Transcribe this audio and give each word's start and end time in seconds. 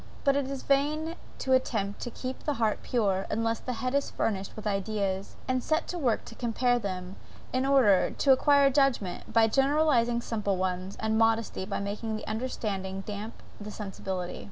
But 0.23 0.35
it 0.35 0.49
is 0.49 0.63
vain 0.63 1.15
to 1.37 1.53
attempt 1.53 2.01
to 2.01 2.09
keep 2.09 2.39
the 2.39 2.55
heart 2.55 2.81
pure, 2.81 3.27
unless 3.29 3.59
the 3.59 3.73
head 3.85 3.93
is 3.93 4.09
furnished 4.09 4.55
with 4.55 4.65
ideas, 4.65 5.35
and 5.47 5.61
set 5.61 5.85
to 5.89 5.99
work 5.99 6.25
to 6.25 6.33
compare 6.33 6.79
them, 6.79 7.17
in 7.53 7.67
order, 7.67 8.09
to 8.09 8.31
acquire 8.31 8.71
judgment, 8.71 9.31
by 9.31 9.45
generalizing 9.45 10.19
simple 10.19 10.57
ones; 10.57 10.95
and 10.99 11.19
modesty 11.19 11.65
by 11.65 11.79
making 11.79 12.15
the 12.17 12.25
understanding 12.25 13.01
damp 13.01 13.43
the 13.59 13.69
sensibility. 13.69 14.39